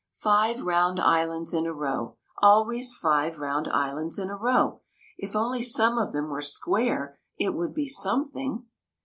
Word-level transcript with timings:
"Five 0.15 0.63
round 0.63 0.99
islands 0.99 1.53
in 1.53 1.67
a 1.67 1.73
row; 1.73 2.17
always 2.39 2.95
five 2.95 3.37
round 3.37 3.67
islands 3.67 4.17
in 4.17 4.31
a 4.31 4.35
row! 4.35 4.81
If 5.19 5.35
only 5.35 5.61
some 5.61 5.99
of 5.99 6.11
them 6.11 6.29
were 6.29 6.41
square, 6.41 7.19
it 7.37 7.53
would 7.53 7.75
be 7.75 7.87
some 7.87 8.25
thing 8.25 8.65